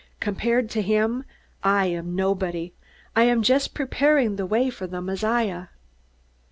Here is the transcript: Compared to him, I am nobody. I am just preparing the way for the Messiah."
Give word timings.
Compared 0.19 0.67
to 0.71 0.81
him, 0.81 1.25
I 1.63 1.85
am 1.85 2.15
nobody. 2.15 2.73
I 3.15 3.25
am 3.25 3.43
just 3.43 3.75
preparing 3.75 4.35
the 4.35 4.47
way 4.47 4.71
for 4.71 4.87
the 4.87 4.99
Messiah." 4.99 5.67